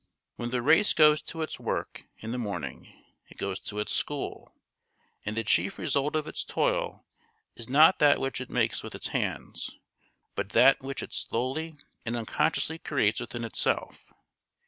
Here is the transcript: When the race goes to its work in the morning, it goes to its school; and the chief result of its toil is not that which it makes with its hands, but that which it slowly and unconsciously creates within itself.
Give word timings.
When 0.35 0.49
the 0.49 0.63
race 0.63 0.95
goes 0.95 1.21
to 1.21 1.43
its 1.43 1.59
work 1.59 2.07
in 2.17 2.31
the 2.31 2.39
morning, 2.39 2.91
it 3.27 3.37
goes 3.37 3.59
to 3.59 3.77
its 3.77 3.93
school; 3.93 4.51
and 5.27 5.37
the 5.37 5.43
chief 5.43 5.77
result 5.77 6.15
of 6.15 6.27
its 6.27 6.43
toil 6.43 7.05
is 7.55 7.69
not 7.69 7.99
that 7.99 8.19
which 8.19 8.41
it 8.41 8.49
makes 8.49 8.81
with 8.81 8.95
its 8.95 9.09
hands, 9.09 9.77
but 10.33 10.53
that 10.57 10.81
which 10.81 11.03
it 11.03 11.13
slowly 11.13 11.75
and 12.03 12.15
unconsciously 12.15 12.79
creates 12.79 13.19
within 13.19 13.43
itself. 13.43 14.11